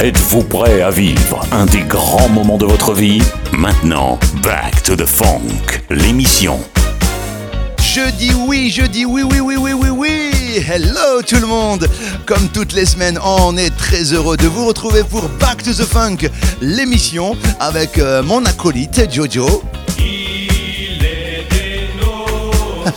[0.00, 3.20] Êtes-vous prêt à vivre un des grands moments de votre vie?
[3.50, 6.60] Maintenant, Back to the Funk, l'émission.
[7.82, 10.30] Je dis oui, je dis oui, oui, oui, oui, oui, oui.
[10.68, 11.88] Hello tout le monde.
[12.26, 15.84] Comme toutes les semaines, on est très heureux de vous retrouver pour Back to the
[15.84, 16.28] Funk,
[16.60, 19.64] l'émission avec euh, mon acolyte Jojo.
[19.98, 22.92] Il était nôtre,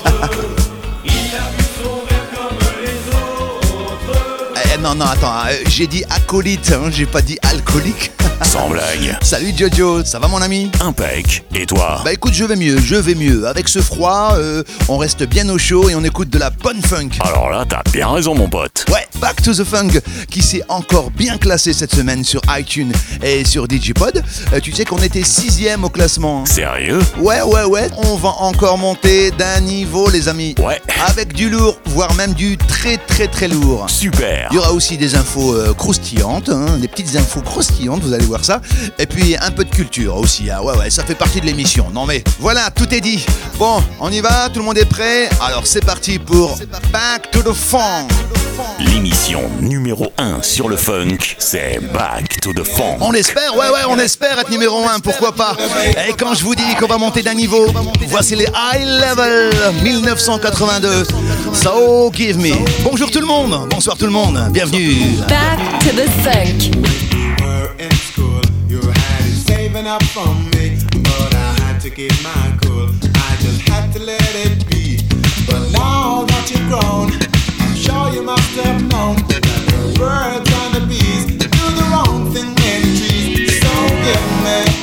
[4.82, 8.12] non, non, attends, euh, j'ai dit acolyte, hein, j'ai pas dit alcoolique.
[8.44, 9.18] Sans blague.
[9.22, 11.44] Salut Jojo, ça va mon ami Impec.
[11.56, 13.48] Et toi Bah écoute, je vais mieux, je vais mieux.
[13.48, 16.82] Avec ce froid, euh, on reste bien au chaud et on écoute de la bonne
[16.82, 17.10] funk.
[17.22, 18.86] Alors là, t'as bien raison, mon pote.
[18.92, 22.92] Ouais, Back to the Funk qui s'est encore bien classé cette semaine sur iTunes
[23.24, 24.22] et sur Digipod.
[24.54, 26.42] Euh, tu sais qu'on était sixième au classement.
[26.42, 26.46] hein.
[26.46, 30.56] Sérieux Ouais, ouais, ouais, on va encore monter d'un niveau, les amis.
[30.60, 30.82] Ouais.
[31.08, 33.86] Avec du lourd, voire même du très très très lourd.
[33.90, 34.48] Super.
[34.52, 38.26] Il y aura aussi des infos euh, croustillantes, hein, des petites infos croustillantes, vous allez
[38.26, 38.62] voir ça.
[39.00, 40.62] Et puis un peu de culture aussi, hein.
[40.62, 41.88] ouais, ouais, ça fait partie de l'émission.
[41.94, 43.26] Non mais voilà, tout est dit.
[43.58, 46.58] Bon, on y va, tout le monde est prêt Alors c'est parti pour
[46.92, 48.08] Back to the Funk.
[48.80, 52.98] L'émission numéro 1 sur le funk, c'est Back to the Funk.
[53.00, 55.56] On espère, ouais, ouais, on espère être numéro 1, pourquoi pas.
[56.08, 57.68] Et quand je vous dis qu'on va monter d'un niveau,
[58.08, 59.52] voici les High Level
[59.84, 61.06] 1982.
[61.54, 62.54] So give me.
[62.84, 64.96] Bonjour tout le monde, bonsoir tout le monde, bienvenue.
[65.28, 66.72] Back to the funk.
[69.82, 72.90] Saving up for me, but I had to keep my cool.
[73.16, 75.00] I just had to let it be.
[75.46, 77.12] But now that you're grown,
[77.60, 82.32] I'm sure you must have known that the birds and the bees do the wrong
[82.34, 83.62] thing in trees.
[83.62, 83.74] So
[84.06, 84.81] give me,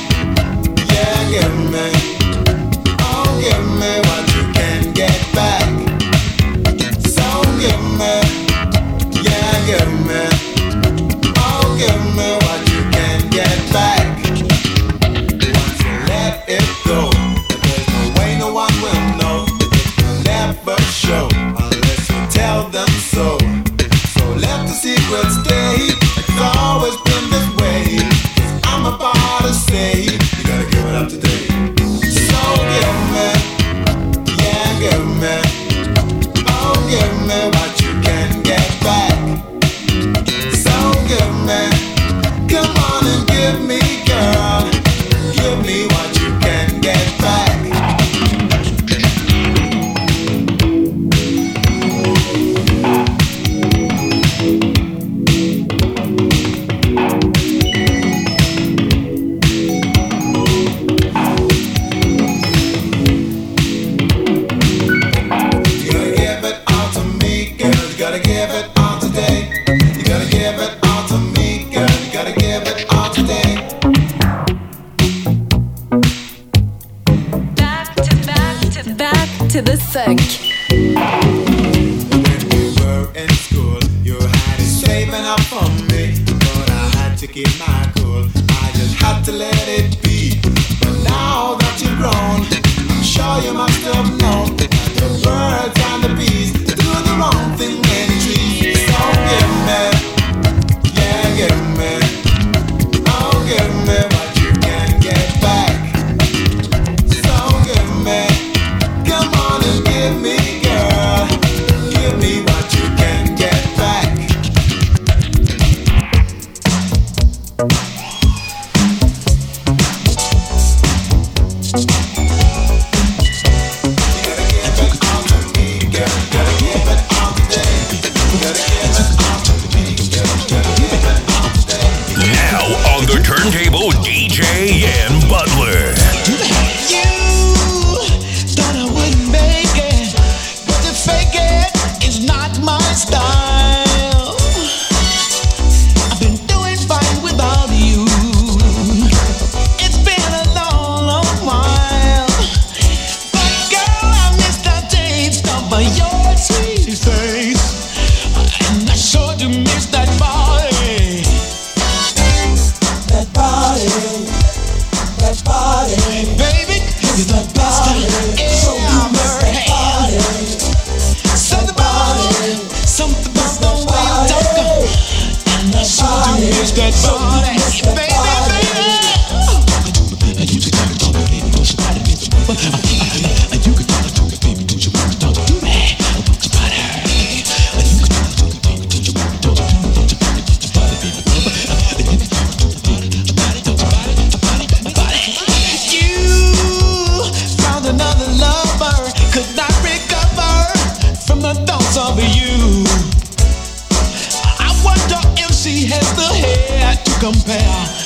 [205.89, 207.98] has the hair to compare.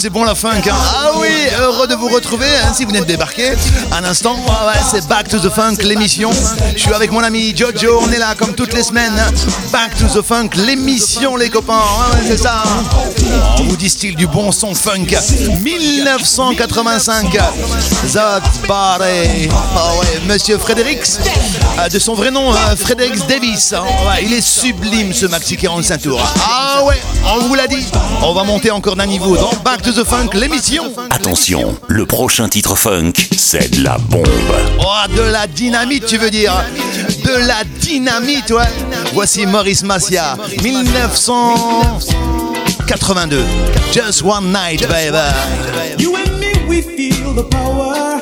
[0.00, 0.62] c'est bon la funk.
[0.66, 0.72] Hein.
[0.72, 1.28] Ah oui,
[1.60, 2.46] heureux de vous retrouver
[2.84, 3.52] vous venez de débarquer,
[3.92, 6.30] un instant, ah c'est Back to the Funk, l'émission.
[6.74, 9.12] Je suis avec mon ami Jojo, on est là comme toutes les semaines.
[9.72, 11.74] Back to the Funk, l'émission, les copains.
[11.78, 12.62] Ah c'est ça.
[13.58, 15.06] On vous distille du bon son funk.
[15.62, 19.48] 1985, The Party.
[19.48, 21.18] Ouais, Monsieur Fredericks,
[21.78, 23.74] euh, de son vrai nom, euh, Fredericks Davis.
[23.74, 26.22] Ah il est sublime ce maxi 45 tours.
[26.48, 27.00] Ah ouais,
[27.36, 27.86] on vous l'a dit.
[28.22, 30.92] On va monter encore d'un niveau dans Back to the Funk, l'émission.
[31.10, 34.24] Attention, le prochain titre c'est de la bombe.
[34.78, 36.52] Oh, de la dynamite, tu veux dire?
[37.24, 38.64] De la dynamite, ouais.
[39.12, 43.44] Voici Maurice Massia, 1982.
[43.92, 45.18] Just one night, baby.
[45.98, 48.20] You and me, we feel the power.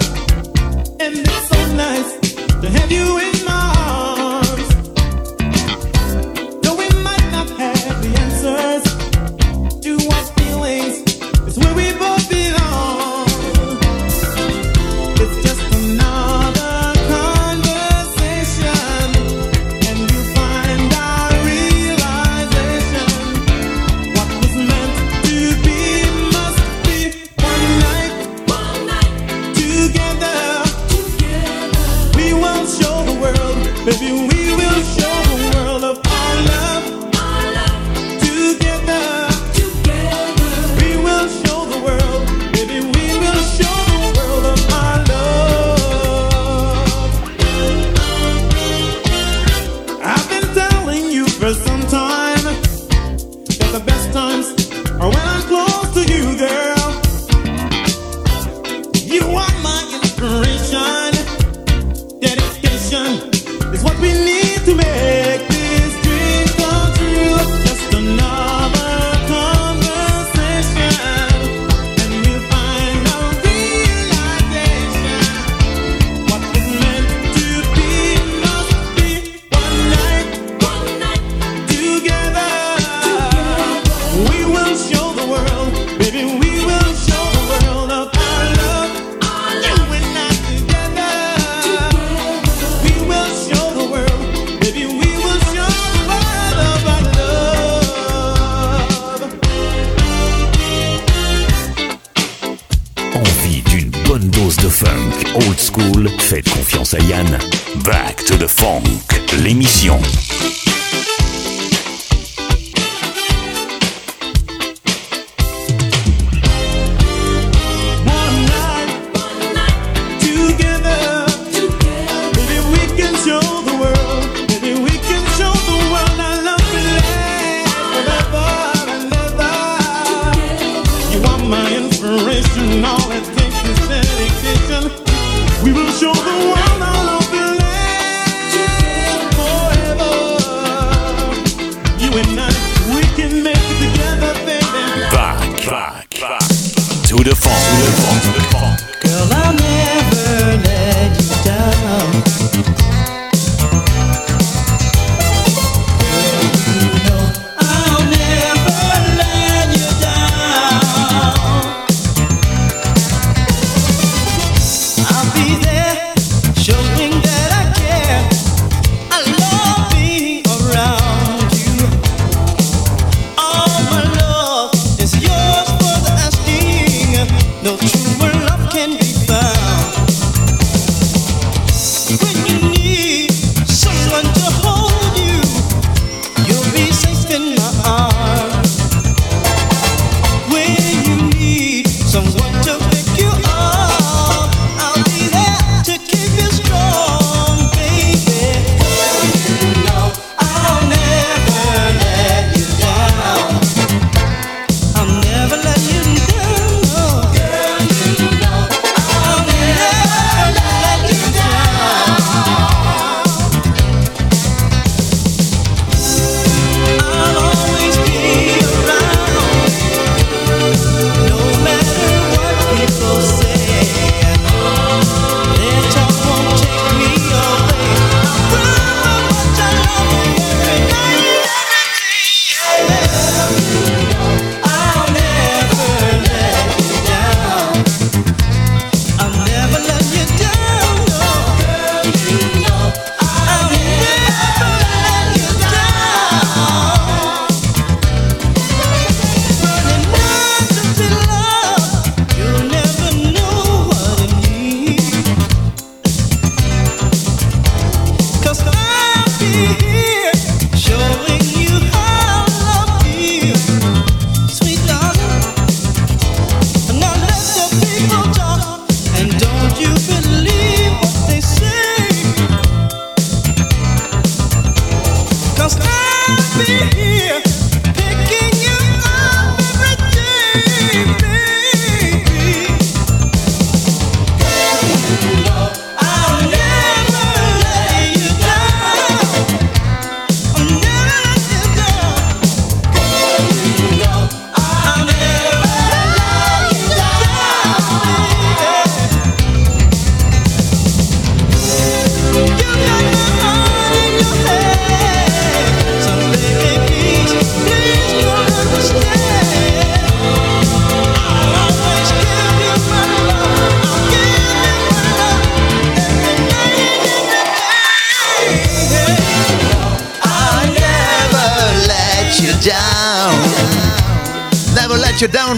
[325.21, 325.58] Never let you down,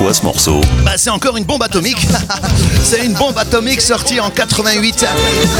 [0.00, 2.06] quoi ce morceau Bah, c'est encore une bombe atomique.
[2.82, 5.06] c'est une bombe atomique sortie en 88.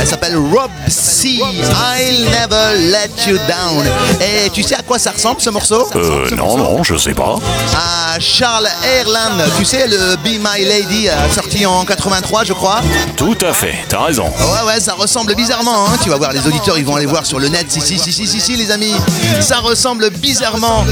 [0.01, 1.41] Elle s'appelle Rob C.
[1.41, 3.85] I'll never let you down.
[4.21, 5.87] Et tu sais à quoi ça ressemble ce morceau?
[5.95, 7.37] Euh, non, non, je sais pas.
[7.77, 9.45] À Charles Airland.
[9.59, 12.81] Tu sais, le Be My Lady, euh, sorti en 83, je crois?
[13.17, 14.25] Tout à fait, t'as raison.
[14.25, 15.87] Ouais, ouais, ça ressemble bizarrement.
[15.87, 15.99] Hein.
[16.03, 17.67] Tu vas voir, les auditeurs, ils vont aller voir sur le net.
[17.69, 18.95] Si, si, si, si, si, si, les amis.
[19.41, 20.87] Ça ressemble bizarrement.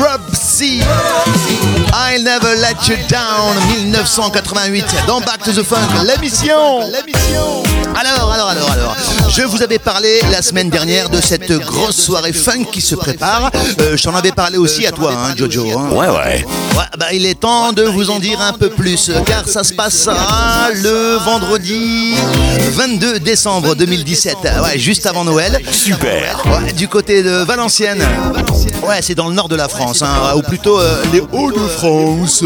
[0.00, 0.80] Rob C.
[1.92, 3.56] I'll never let you down.
[3.82, 4.84] 1988.
[5.06, 6.80] Dans Back to the Funk, l'émission.
[7.96, 8.96] Alors, alors, alors, alors.
[9.28, 13.50] Je vous avais parlé la semaine dernière de cette grosse soirée funk qui se prépare.
[13.80, 15.66] Euh, je t'en avais parlé aussi à toi, hein, Jojo.
[15.78, 15.90] hein.
[15.92, 16.46] Ouais, ouais.
[16.76, 19.72] Ouais, bah, il est temps de vous en dire un peu plus, car ça se
[19.72, 22.14] passera le vendredi
[22.72, 25.60] 22 décembre 2017, ouais, juste avant Noël.
[25.72, 26.42] Super.
[26.46, 28.04] Ouais, du côté de Valenciennes.
[28.86, 32.44] Ouais, c'est dans le nord de la France, hein, ou plutôt euh, les Hauts-de-France.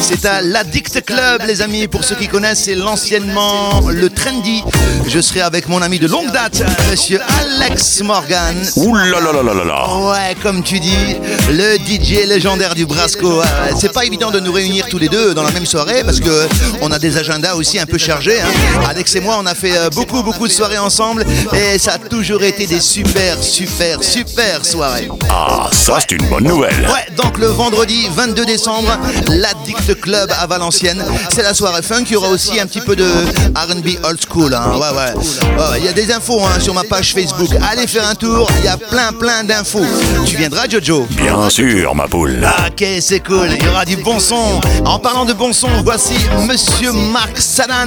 [0.00, 1.86] C'est à l'Addict Club, les amis.
[1.86, 4.62] Pour ceux qui connaissent, c'est l'anciennement le Trendy.
[5.08, 7.20] Je serai avec mon ami de longue date, monsieur
[7.60, 8.56] Alex Morgan.
[8.76, 9.96] Ouh là là là là là.
[10.10, 11.16] Ouais, comme tu dis,
[11.50, 13.42] le DJ légendaire du Brasco.
[13.78, 16.48] C'est pas évident de nous réunir tous les deux dans la même soirée parce que
[16.80, 18.40] on a des agendas aussi un peu chargés.
[18.40, 18.80] hein.
[18.88, 21.98] Alex et moi, on a fait euh, beaucoup, beaucoup de soirées ensemble et ça a
[21.98, 25.08] toujours été des super, super, super soirées.
[25.30, 26.88] Ah, ça c'est une bonne nouvelle.
[26.92, 28.88] Ouais, donc le vendredi 22 décembre,
[29.28, 31.04] l'Addict Club à Valenciennes.
[31.32, 32.04] C'est la soirée funk.
[32.06, 34.54] Il y aura aussi un petit peu de RB old school.
[34.54, 34.72] hein.
[34.74, 35.78] Ouais, ouais.
[35.78, 37.48] Il y a des infos hein, sur ma page Facebook.
[37.70, 38.48] Allez faire un tour.
[38.60, 39.84] Il y a plein, plein d'infos.
[40.26, 41.06] Tu viendras, Jojo?
[41.10, 42.46] Bien sûr, ma poule.
[42.66, 43.48] Ok, c'est cool.
[43.58, 44.60] Il y aura du bon son.
[44.84, 46.14] En parlant de bon son, voici
[46.48, 47.86] Monsieur Mark Sadan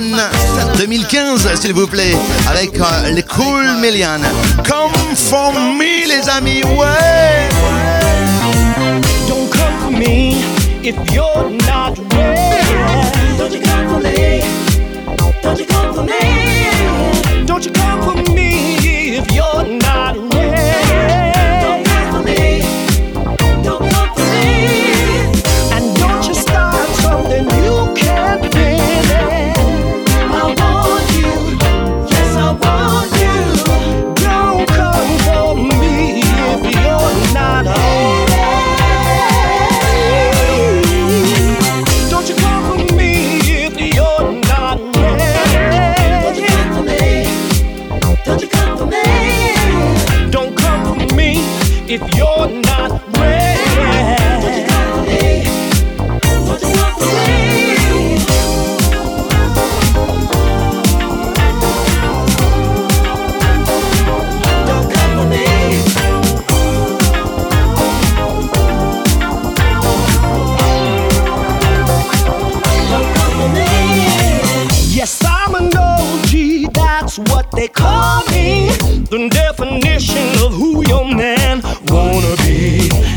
[0.78, 2.16] 2015, s'il vous plaît,
[2.50, 4.20] avec euh, les Cool Million.
[4.68, 6.64] Come for me, les amis.
[6.64, 7.47] Ouais.
[10.88, 13.38] If you're not ready.
[13.38, 14.40] Don't you come for me?
[15.42, 17.46] Don't you come for me?
[17.46, 18.27] Don't you come for me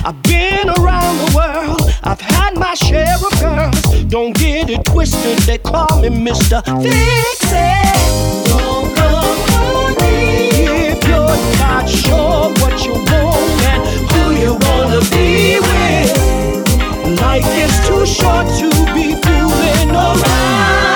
[0.02, 4.04] I've been around the world, I've had my share of girls.
[4.04, 6.64] Don't get it twisted, they call me Mr.
[6.83, 8.49] Fix It.
[8.49, 15.01] Don't come for me if you're not sure what you want and who you wanna
[15.11, 17.20] be with.
[17.20, 20.89] Life is too short to be fooling around.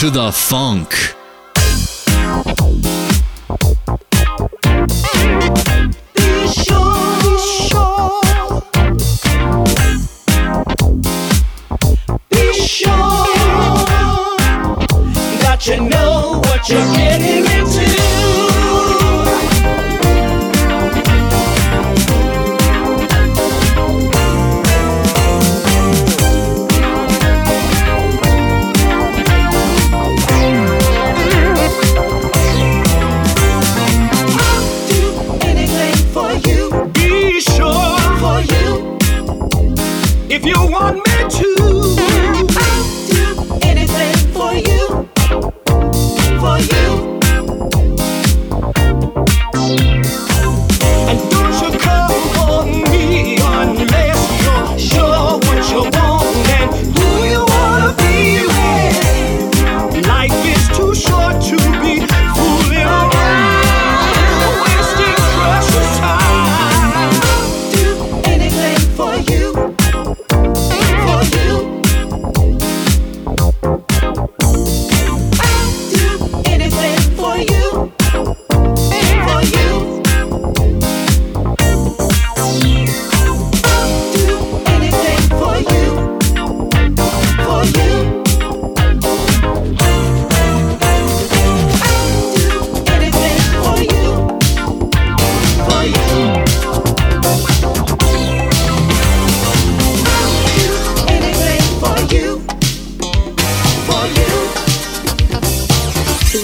[0.00, 1.19] To the funk.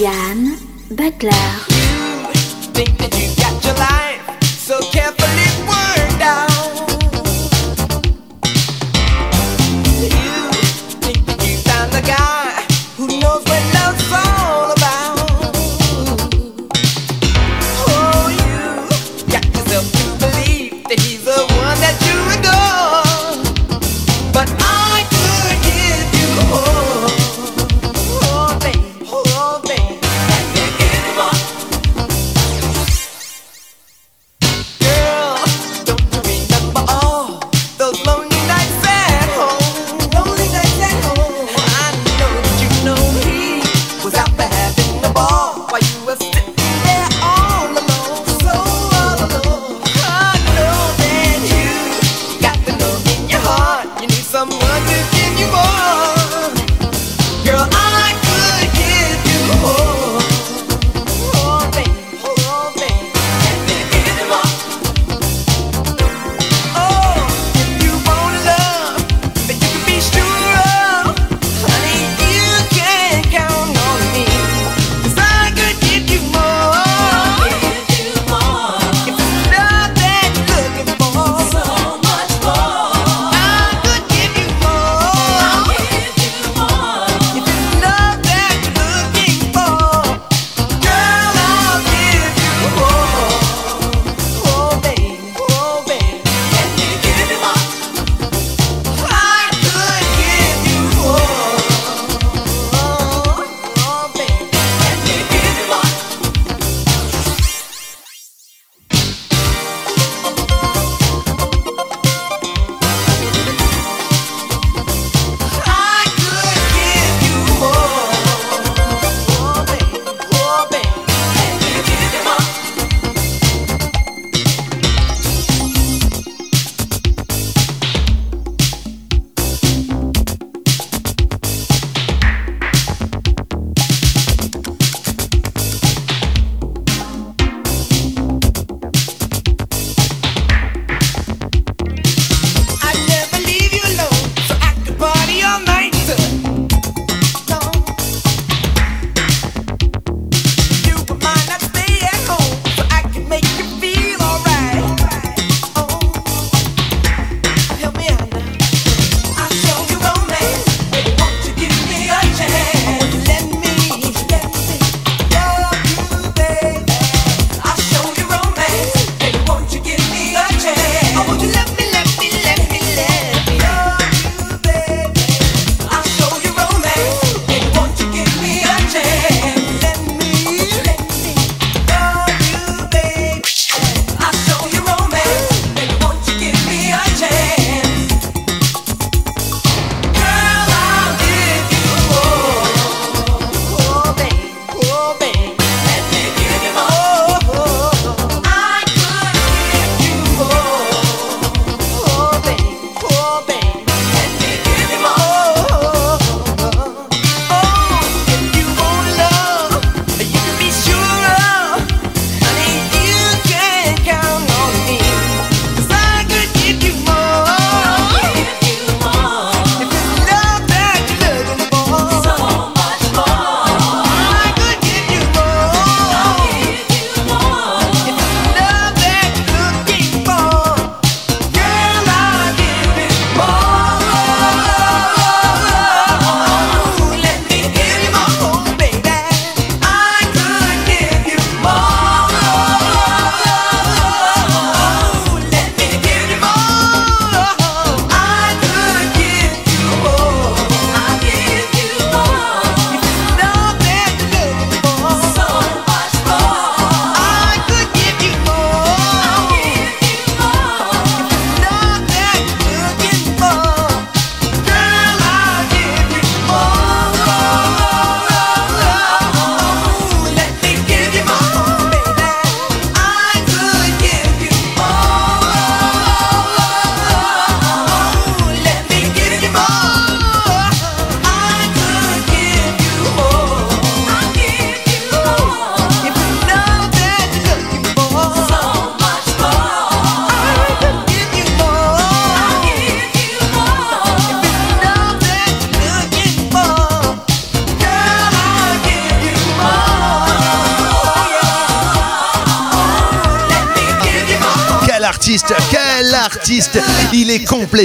[0.00, 0.58] Yann
[0.90, 1.32] Butler.
[1.70, 5.25] You think that you got your life so careful.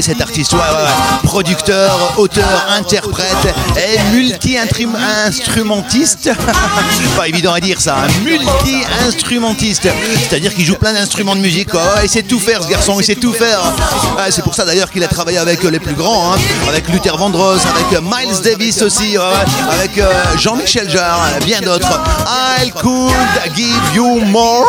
[0.01, 0.55] Cet artiste.
[1.23, 3.99] Producteur, auteur, interprète et
[4.31, 6.29] multi-instrumentiste.
[7.17, 9.87] Pas évident à dire ça, un multi-instrumentiste.
[10.29, 11.69] C'est-à-dire qu'il joue plein d'instruments de musique,
[12.03, 13.59] il sait tout faire ce garçon, il sait tout faire.
[14.29, 16.37] C'est pour ça d'ailleurs qu'il a travaillé avec les plus grands, hein.
[16.69, 21.99] avec Luther Vandross, avec euh, Miles Davis aussi, avec euh, Jean-Michel Jarre, bien d'autres.
[22.61, 23.11] I could
[23.55, 24.65] give you more.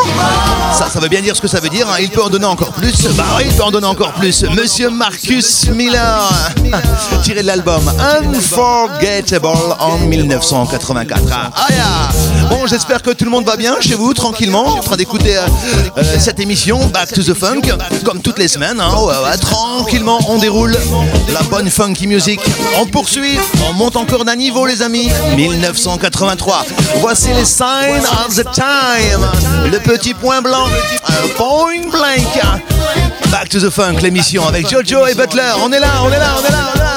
[0.77, 1.87] Ça, ça veut bien dire ce que ça veut dire.
[1.88, 1.96] hein.
[2.01, 2.92] Il peut en donner encore plus.
[3.16, 4.42] Bah il peut en donner encore plus.
[4.44, 6.31] Monsieur Marcus Miller,
[7.22, 11.23] tiré de l'album Unforgettable en 1984.
[11.33, 12.49] Ah, ah, yeah.
[12.49, 15.43] Bon, j'espère que tout le monde va bien chez vous, tranquillement, en train d'écouter euh,
[15.99, 17.62] euh, cette émission Back to the Funk,
[18.05, 18.81] comme toutes les semaines.
[18.81, 18.93] hein.
[19.41, 20.77] Tranquillement, on déroule
[21.33, 22.41] la bonne funky music.
[22.81, 23.38] On poursuit,
[23.69, 25.09] on monte encore d'un niveau, les amis.
[25.37, 26.65] 1983.
[27.01, 29.27] Voici les signs of the time.
[29.71, 30.67] Le petit point blanc,
[31.09, 32.41] un point blank.
[33.31, 35.53] Back to the Funk, l'émission avec Jojo et Butler.
[35.65, 36.91] On est là, on est là, on est là, on est là.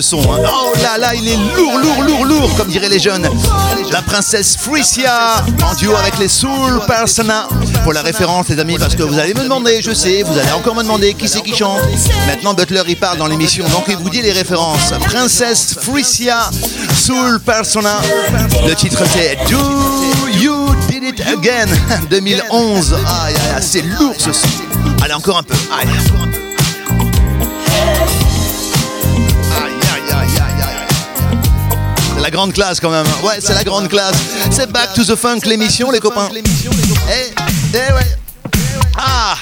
[0.00, 0.20] Son.
[0.22, 0.38] hein.
[0.46, 3.28] Oh là là, il est lourd, lourd, lourd, lourd, comme diraient les jeunes.
[3.92, 7.48] La princesse Frisia en duo avec les Soul Persona.
[7.84, 10.50] Pour la référence, les amis, parce que vous allez me demander, je sais, vous allez
[10.52, 11.80] encore me demander qui c'est qui chante.
[12.26, 14.92] Maintenant, Butler il parle dans l'émission, donc il vous dit les références.
[15.04, 16.50] Princesse Frisia,
[16.96, 17.96] Soul Persona.
[18.66, 19.58] Le titre c'est Do
[20.40, 21.66] You Did It Again
[22.10, 22.94] 2011.
[22.94, 24.48] Aïe, aïe, aïe, c'est lourd ce son.
[25.02, 25.54] Allez, encore un peu.
[25.78, 25.86] Aïe.
[25.88, 26.25] Aïe,
[32.36, 33.06] grande classe quand même.
[33.24, 34.14] Ouais, c'est la grande classe.
[34.50, 36.28] C'est Back to the Funk l'émission, les copains.
[36.34, 37.32] Eh,
[37.72, 38.16] eh ouais.
[38.98, 39.36] Ah,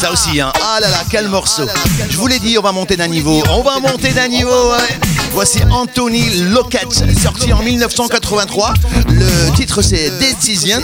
[0.00, 0.52] ça aussi, hein.
[0.60, 1.62] Ah là là, quel morceau.
[2.08, 3.40] Je vous l'ai dit, on va monter d'un niveau.
[3.50, 4.98] On va monter d'un niveau, ouais.
[5.32, 6.92] Voici Anthony Lockett,
[7.22, 8.74] sorti en 1983.
[9.10, 10.80] Le titre c'est Decision.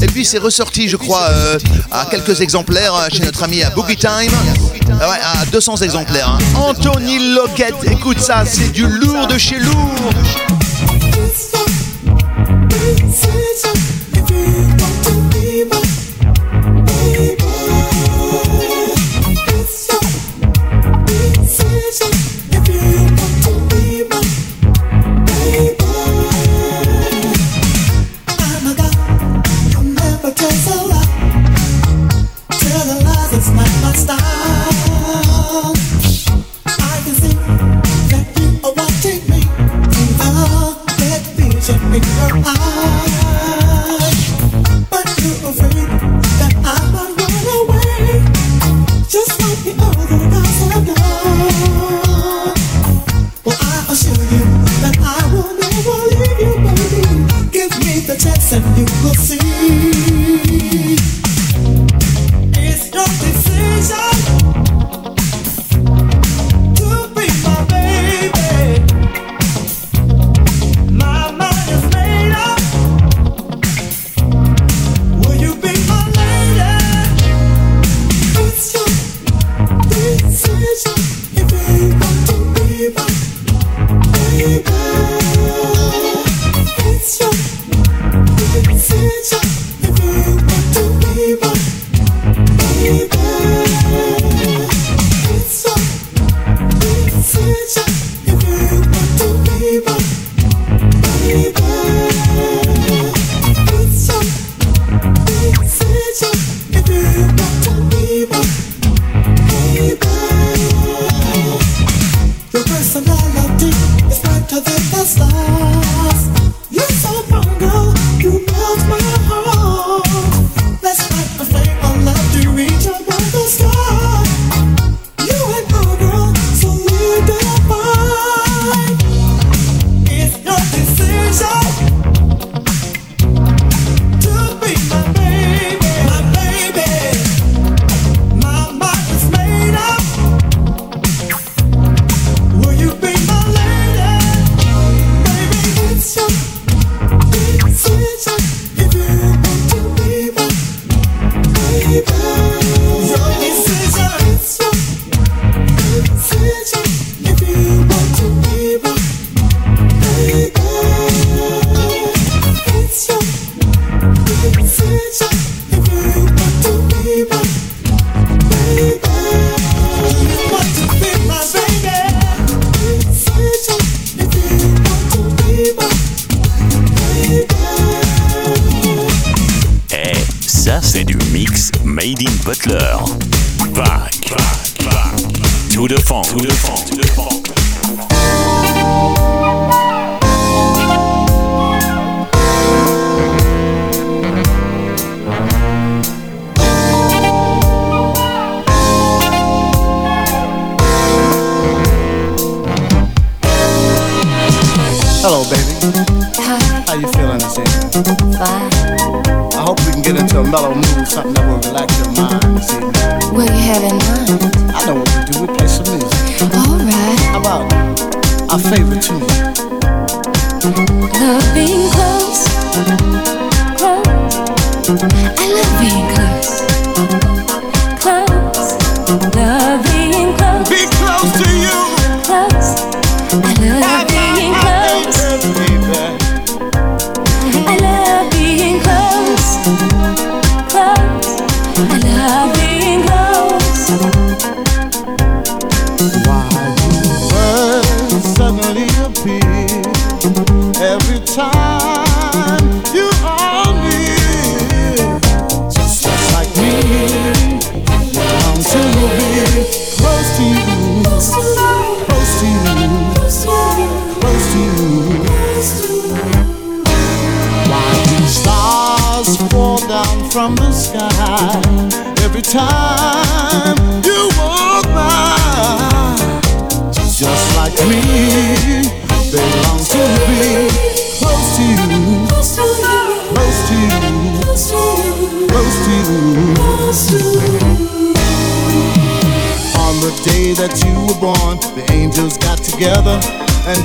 [0.00, 1.58] Et puis c'est ressorti, je crois, euh,
[1.90, 4.32] à quelques exemplaires euh, chez notre ami à Boogie Time.
[5.02, 6.30] Ah Ouais, à 200 exemplaires.
[6.30, 6.38] hein.
[6.56, 9.94] Anthony Lockett, écoute ça, c'est du lourd de chez lourd.
[12.96, 13.69] 自己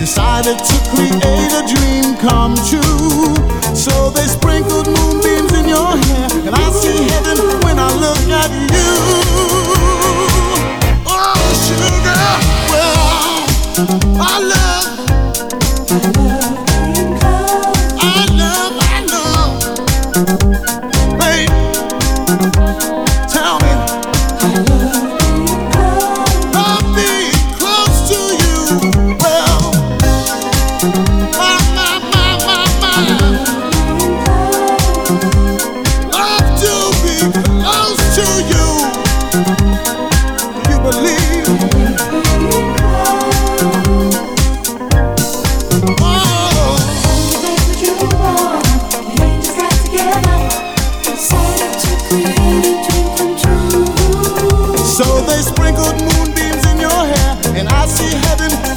[0.06, 1.25] decided to create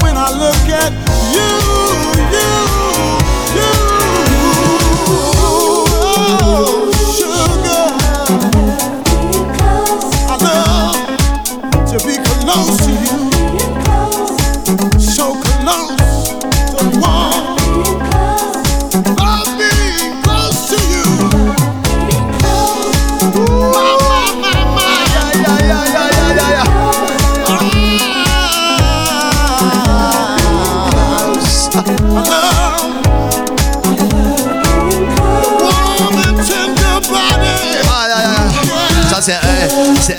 [0.01, 0.91] when I look at
[1.33, 2.78] you, you.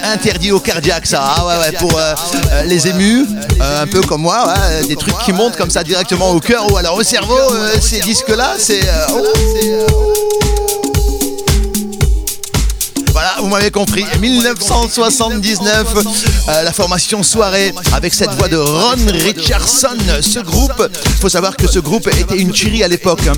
[0.04, 1.20] Interdit au cardiaque, ça.
[1.22, 2.14] Ah, ouais, ouais, pour euh,
[2.52, 3.26] euh, les émus,
[3.60, 4.54] euh, un peu comme moi,
[4.88, 7.38] des trucs qui montent comme ça directement au cœur ou alors au cerveau.
[7.80, 8.80] ces disques-là, c'est.
[9.12, 9.22] oh,
[13.12, 14.04] Voilà, vous m'avez compris.
[14.20, 15.86] 1979,
[16.48, 19.88] euh, la formation Soirée avec cette voix de Ron Richardson.
[20.22, 23.20] Ce groupe, il faut savoir que ce groupe était une tuerie à l'époque.
[23.28, 23.32] hein,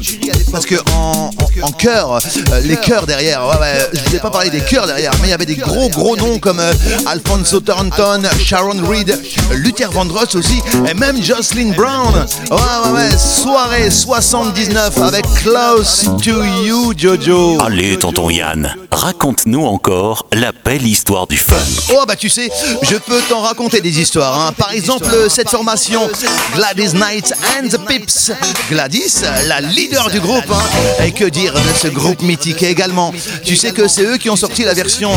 [0.52, 1.30] parce que en,
[1.62, 4.86] en, chœur, euh, les chœurs derrière, ouais, ouais, je ne voulais pas parler des chœurs
[4.86, 6.72] derrière, mais il y avait des gros gros noms comme euh,
[7.06, 9.18] Alfonso Thornton, Sharon Reed,
[9.52, 12.14] Luther Vandross aussi, et même Jocelyn Brown.
[12.50, 17.58] Ouais, ouais, ouais, Soirée 79 avec Close to You, Jojo.
[17.60, 21.56] Allez, tonton Yann, raconte-nous encore la belle histoire du funk.
[21.94, 22.50] Oh bah tu sais,
[22.82, 24.40] je peux t'en raconter des histoires.
[24.40, 24.52] hein.
[24.56, 26.08] Par exemple, cette formation
[26.54, 28.30] Gladys Knight and the Pips.
[28.70, 30.44] Gladys, la leader du groupe.
[30.50, 31.04] hein.
[31.04, 33.12] Et que dire de ce groupe mythique également
[33.44, 35.10] Tu sais que c'est eux qui ont sorti la version,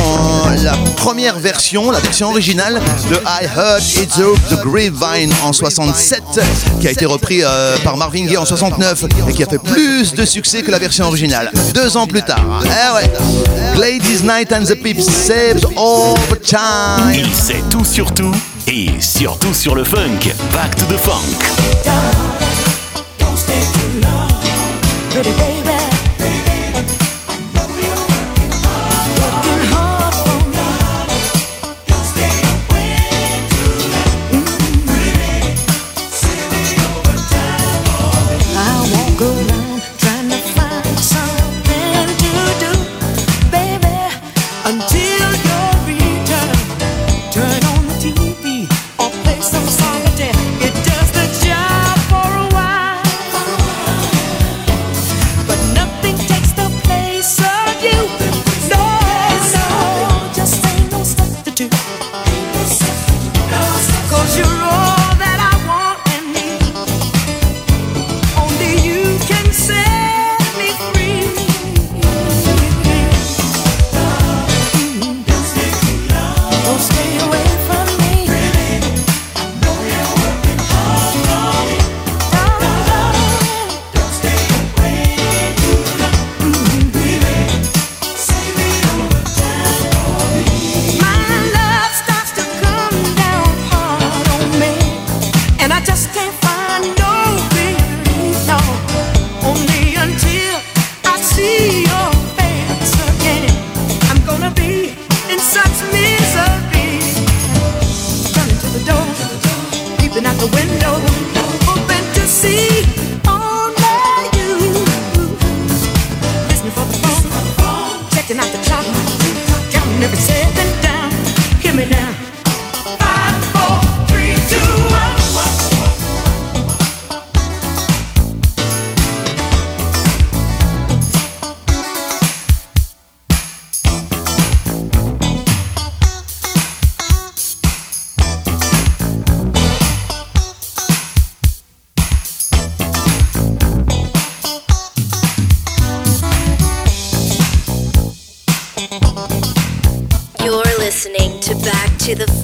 [0.64, 6.24] la première version, la version originale de I Heard It's Up the Grapevine en 67,
[6.82, 10.14] qui a été repris euh, par Marvin Gaye en 69 et qui a fait plus
[10.16, 11.52] de succès que la version originale.
[11.76, 12.64] Deux ans plus tard.
[12.64, 13.12] Eh ouais.
[13.76, 17.14] Gladys Knight and the Pips saves all the time.
[17.14, 18.36] Il sait tout sur tout
[18.68, 20.34] et surtout sur le funk.
[20.52, 21.46] Back to the funk.
[25.12, 25.55] Pretty baby.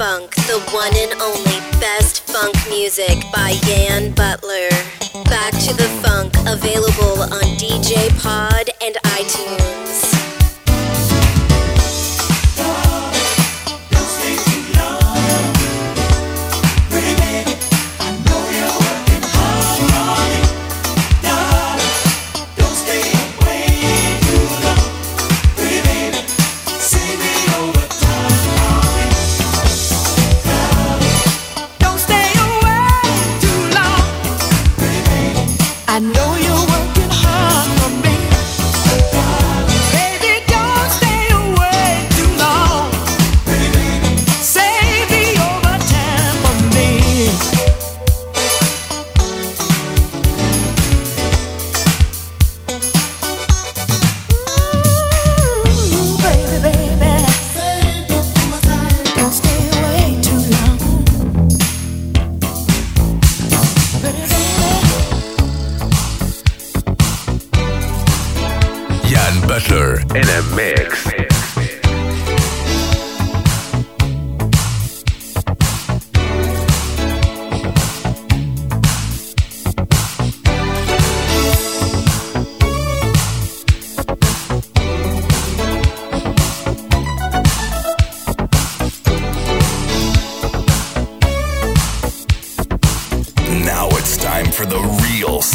[0.01, 4.69] Funk, the one and only best funk music by Yan Butler.
[5.25, 9.80] Back to the Funk, available on DJ Pod and iTunes.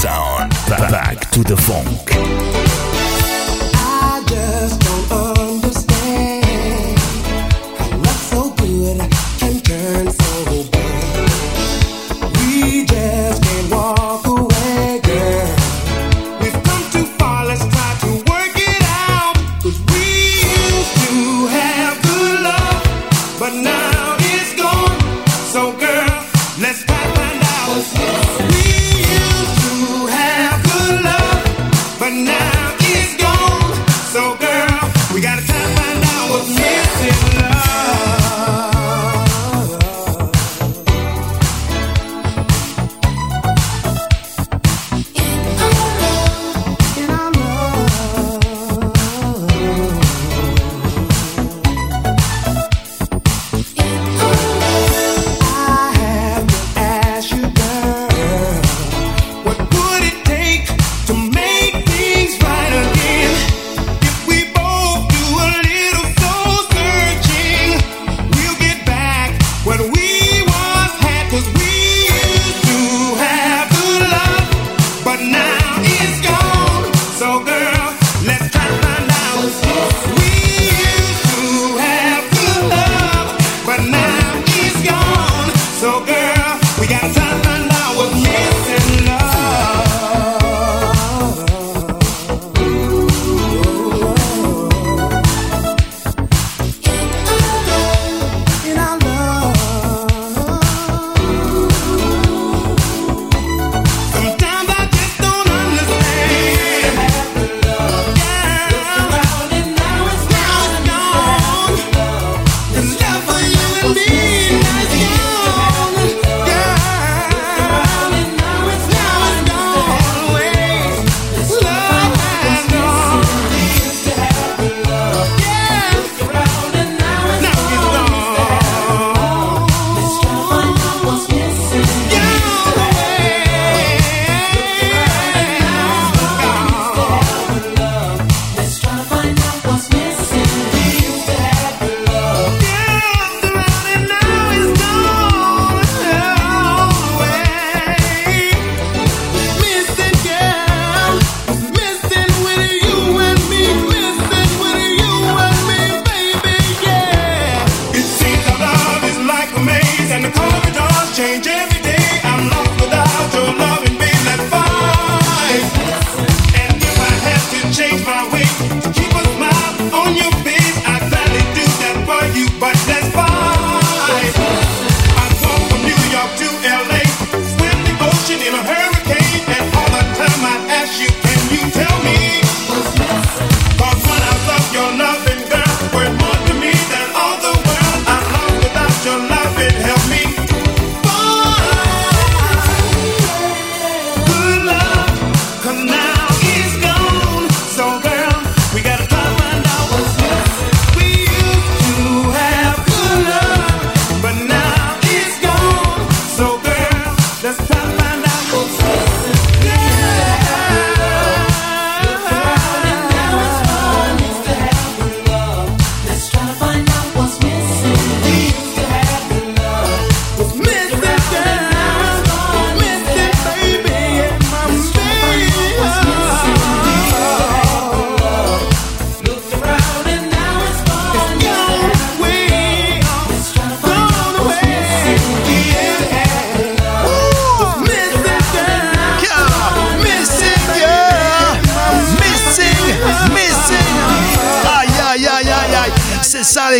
[0.06, 0.50] sound.
[0.68, 2.55] Back to the funk.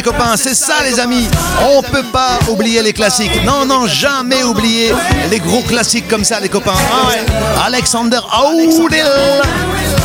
[0.07, 1.27] Copains, c'est ça les amis.
[1.69, 3.45] On peut pas oublier les classiques.
[3.45, 4.95] Non, non, jamais oublier
[5.31, 6.77] les gros classiques comme ça les copains.
[6.77, 7.27] Ah ouais.
[7.67, 9.05] Alexander Audel.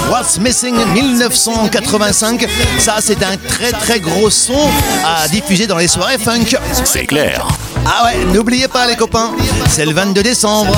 [0.10, 2.48] What's Missing 1985.
[2.80, 4.72] Ça, c'est un très très gros son
[5.06, 6.58] à diffuser dans les soirées funk.
[6.84, 7.48] C'est clair.
[7.86, 9.32] Ah ouais, n'oubliez pas les copains,
[9.70, 10.76] c'est le 22 décembre.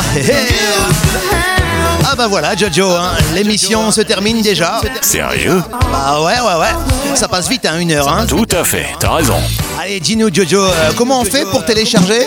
[2.13, 4.79] Ah bah voilà Jojo, hein, l'émission se termine déjà.
[5.01, 8.07] Sérieux Bah ouais ouais ouais, ça passe vite à une heure.
[8.07, 8.27] Hein.
[8.27, 9.33] Tout à fait, t'as raison.
[9.81, 12.19] Allez dis-nous Jojo, euh, comment on fait pour télécharger?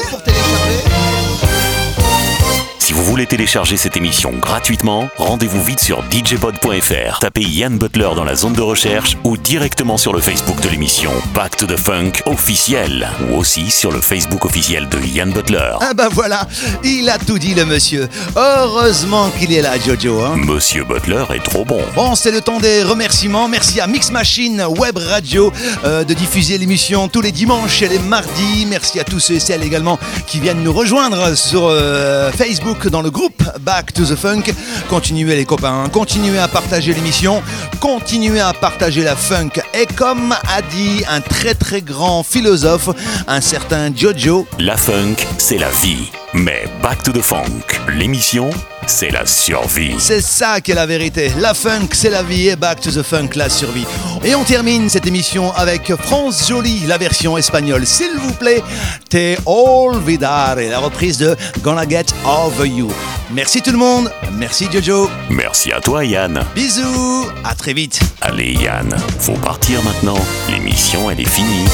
[3.07, 7.21] Voulez télécharger cette émission gratuitement, rendez-vous vite sur djpod.fr.
[7.21, 11.13] Tapez Yann Butler dans la zone de recherche ou directement sur le Facebook de l'émission
[11.33, 15.75] Back to the Funk officiel ou aussi sur le Facebook officiel de Yann Butler.
[15.81, 16.49] Ah bah voilà,
[16.83, 18.09] il a tout dit le monsieur.
[18.35, 20.21] Heureusement qu'il est là Jojo.
[20.23, 20.37] Hein.
[20.37, 21.81] Monsieur Butler est trop bon.
[21.95, 23.47] Bon, c'est le temps des remerciements.
[23.49, 25.53] Merci à Mix Machine Web Radio
[25.85, 28.67] euh, de diffuser l'émission tous les dimanches et les mardis.
[28.69, 32.96] Merci à tous ceux et celles également qui viennent nous rejoindre sur euh, Facebook dans
[33.03, 34.43] le groupe Back to the Funk.
[34.89, 37.43] Continuez les copains, continuez à partager l'émission,
[37.81, 39.51] continuez à partager la funk.
[39.75, 42.91] Et comme a dit un très très grand philosophe,
[43.27, 46.11] un certain Jojo, La funk, c'est la vie.
[46.35, 48.51] Mais Back to the Funk, l'émission,
[48.87, 49.95] c'est la survie.
[49.99, 51.31] C'est ça qui est la vérité.
[51.39, 53.87] La funk, c'est la vie et back to the funk, la survie.
[54.25, 57.87] Et on termine cette émission avec France Jolie, la version espagnole.
[57.87, 58.63] S'il vous plaît,
[59.09, 62.91] Te olvidare, la reprise de Gonna Get Over You.
[63.31, 64.11] Merci tout le monde.
[64.33, 65.11] Merci Jojo.
[65.31, 66.45] Merci à toi Yann.
[66.55, 67.27] Bisous.
[67.45, 68.01] À très vite.
[68.21, 70.19] Allez Yann, faut partir maintenant.
[70.49, 71.65] L'émission, elle est finie.